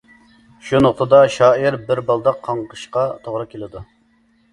[0.69, 3.83] شۇ نۇقتىدا شائىر بىر بالداق قاڭقىشقا توغرا كېلىدۇ.